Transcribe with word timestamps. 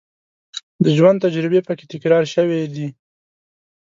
د 0.83 0.85
ژوند 0.97 1.17
تجربې 1.25 1.59
په 1.67 1.73
کې 1.77 1.85
تکرار 1.93 2.23
شوې 2.33 2.61
دي. 2.75 2.87